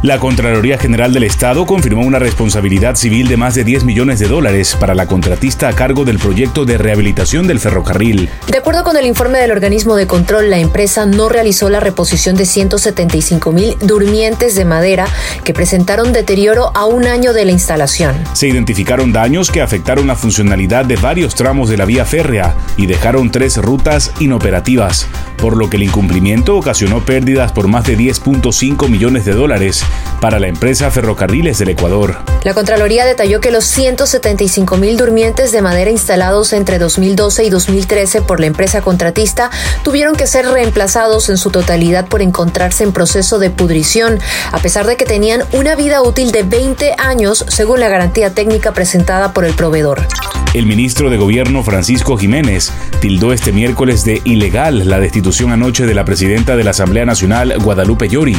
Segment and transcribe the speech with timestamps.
[0.00, 4.28] La Contraloría General del Estado confirmó una responsabilidad civil de más de 10 millones de
[4.28, 8.30] dólares para la contratista a cargo del proyecto de rehabilitación del ferrocarril.
[8.46, 12.36] De acuerdo con el informe del organismo de control, la empresa no realizó la reposición
[12.36, 15.08] de 175 mil durmientes de madera
[15.42, 18.14] que presentaron deterioro a un año de la instalación.
[18.34, 22.86] Se identificaron daños que afectaron la funcionalidad de varios tramos de la vía férrea y
[22.86, 28.88] dejaron tres rutas inoperativas, por lo que el incumplimiento ocasionó pérdidas por más de 10.5
[28.88, 29.84] millones de dólares
[30.20, 32.18] para la empresa Ferrocarriles del Ecuador.
[32.42, 38.22] La Contraloría detalló que los 175 mil durmientes de madera instalados entre 2012 y 2013
[38.22, 39.50] por la empresa contratista
[39.82, 44.18] tuvieron que ser reemplazados en su totalidad por encontrarse en proceso de pudrición,
[44.52, 48.72] a pesar de que tenían una vida útil de 20 años según la garantía técnica
[48.72, 50.06] presentada por el proveedor.
[50.54, 55.94] El ministro de Gobierno Francisco Jiménez tildó este miércoles de ilegal la destitución anoche de
[55.94, 58.36] la presidenta de la Asamblea Nacional, Guadalupe Llori,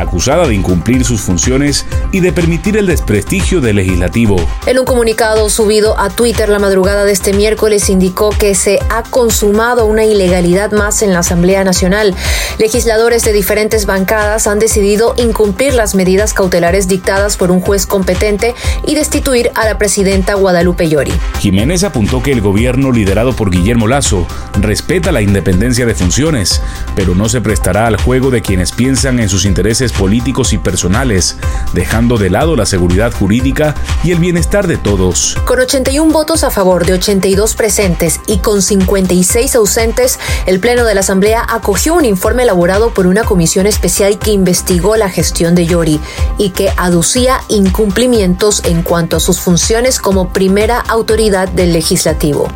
[0.00, 4.36] acusada de incumplir sus funciones y de permitir el desprestigio del legislativo.
[4.66, 9.02] En un comunicado subido a Twitter la madrugada de este miércoles indicó que se ha
[9.02, 12.14] consumado una ilegalidad más en la Asamblea Nacional.
[12.58, 18.54] Legisladores de diferentes bancadas han decidido incumplir las medidas cautelares dictadas por un juez competente
[18.86, 21.12] y destituir a la presidenta Guadalupe Llori.
[21.40, 24.26] Jiménez apuntó que el gobierno liderado por Guillermo Lazo
[24.60, 26.60] respeta la independencia de funciones,
[26.94, 31.36] pero no se prestará al juego de quienes piensan en sus intereses políticos y personales,
[31.72, 35.36] dejando de lado la seguridad jurídica y el bienestar de todos.
[35.44, 40.94] Con 81 votos a favor de 82 presentes y con 56 ausentes, el Pleno de
[40.94, 45.66] la Asamblea acogió un informe elaborado por una comisión especial que investigó la gestión de
[45.66, 46.00] Yori
[46.38, 52.48] y que aducía incumplimientos en cuanto a sus funciones como primera autoridad del legislativo.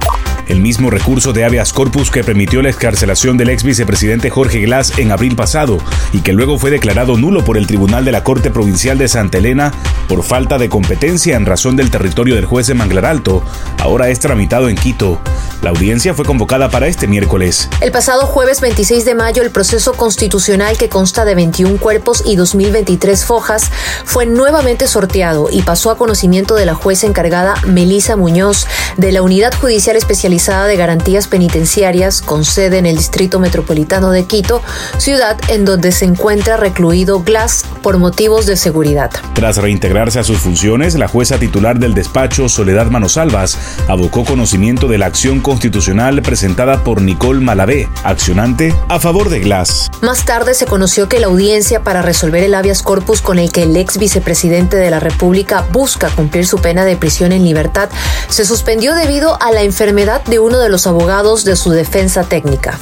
[0.49, 4.99] El mismo recurso de habeas corpus que permitió la excarcelación del ex vicepresidente Jorge Glass
[4.99, 5.79] en abril pasado
[6.13, 9.39] y que luego fue declarado nulo por el Tribunal de la Corte Provincial de Santa
[9.39, 9.73] Elena
[10.09, 13.43] por falta de competencia en razón del territorio del juez de Manglar Alto,
[13.79, 15.21] ahora es tramitado en Quito.
[15.65, 17.71] La audiencia fue convocada para este miércoles.
[17.81, 22.37] El pasado jueves 26 de mayo, el proceso constitucional que consta de 21 cuerpos y
[22.37, 23.71] 2023 fojas
[24.05, 28.67] fue nuevamente sorteado y pasó a conocimiento de la jueza encargada Melisa Muñoz
[28.99, 34.27] de la Unidad Judicial Especializada de Garantías Penitenciarias con sede en el Distrito Metropolitano de
[34.27, 34.61] Quito,
[34.99, 39.11] ciudad en donde se encuentra recluido Glass por motivos de seguridad.
[39.33, 43.57] Tras reintegrarse a sus funciones, la jueza titular del despacho, Soledad Manosalvas,
[43.89, 49.89] abocó conocimiento de la acción constitucional presentada por Nicole Malavé, accionante a favor de Glass.
[50.03, 53.63] Más tarde se conoció que la audiencia para resolver el habeas corpus con el que
[53.63, 57.89] el ex vicepresidente de la República busca cumplir su pena de prisión en libertad
[58.29, 62.77] se suspendió debido a la enfermedad de uno de los abogados de su defensa técnica.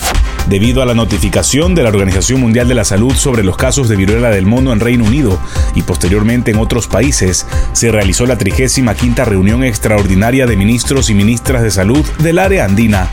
[0.49, 3.95] Debido a la notificación de la Organización Mundial de la Salud sobre los casos de
[3.95, 5.39] viruela del mono en Reino Unido
[5.75, 11.63] y posteriormente en otros países, se realizó la 35 reunión extraordinaria de ministros y ministras
[11.63, 13.07] de salud del área andina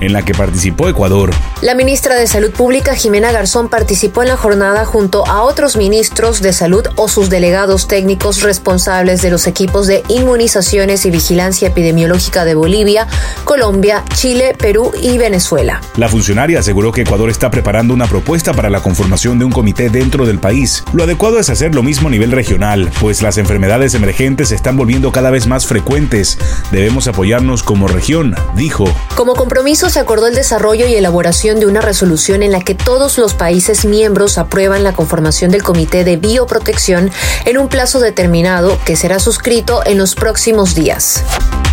[0.00, 1.30] en la que participó Ecuador.
[1.62, 6.42] La ministra de Salud Pública, Jimena Garzón, participó en la jornada junto a otros ministros
[6.42, 12.44] de salud o sus delegados técnicos responsables de los equipos de inmunizaciones y vigilancia epidemiológica
[12.44, 13.06] de Bolivia,
[13.44, 15.80] Colombia, Chile, Perú y Venezuela.
[15.96, 19.88] La funcionaria aseguró que Ecuador está preparando una propuesta para la conformación de un comité
[19.88, 20.84] dentro del país.
[20.92, 24.76] Lo adecuado es hacer lo mismo a nivel regional, pues las enfermedades emergentes se están
[24.76, 26.38] volviendo cada vez más frecuentes.
[26.70, 28.84] Debemos apoyarnos como región, dijo.
[29.14, 33.16] Como compromiso se acordó el desarrollo y elaboración de una resolución en la que todos
[33.16, 37.12] los países miembros aprueban la conformación del Comité de Bioprotección
[37.44, 41.22] en un plazo determinado que será suscrito en los próximos días.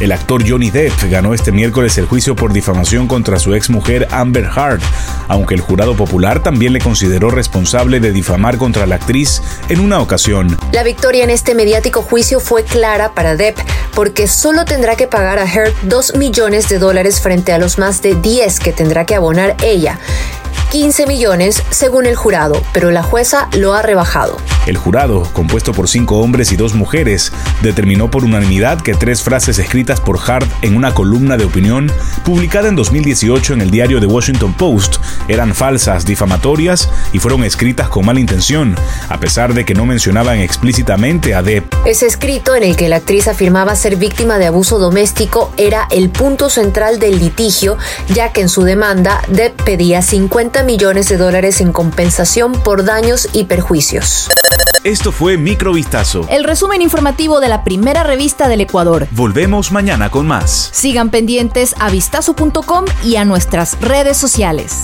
[0.01, 4.07] El actor Johnny Depp ganó este miércoles el juicio por difamación contra su ex mujer
[4.09, 4.81] Amber Heard,
[5.27, 9.99] aunque el jurado popular también le consideró responsable de difamar contra la actriz en una
[9.99, 10.57] ocasión.
[10.71, 13.59] La victoria en este mediático juicio fue clara para Depp,
[13.93, 18.01] porque solo tendrá que pagar a Heard 2 millones de dólares frente a los más
[18.01, 19.99] de 10 que tendrá que abonar ella.
[20.71, 24.37] 15 millones según el jurado, pero la jueza lo ha rebajado.
[24.67, 29.59] El jurado, compuesto por cinco hombres y dos mujeres, determinó por unanimidad que tres frases
[29.59, 31.91] escritas por Hart en una columna de opinión
[32.23, 34.97] publicada en 2018 en el diario The Washington Post
[35.27, 38.75] eran falsas, difamatorias y fueron escritas con mala intención,
[39.09, 41.73] a pesar de que no mencionaban explícitamente a Depp.
[41.85, 46.11] Ese escrito en el que la actriz afirmaba ser víctima de abuso doméstico era el
[46.11, 47.77] punto central del litigio,
[48.13, 50.01] ya que en su demanda Depp pedía
[50.61, 54.29] 50 millones de dólares en compensación por daños y perjuicios.
[54.83, 56.25] Esto fue Microvistazo.
[56.29, 59.07] El resumen informativo de la primera revista del Ecuador.
[59.11, 60.69] Volvemos mañana con más.
[60.71, 64.81] Sigan pendientes a vistazo.com y a nuestras redes sociales.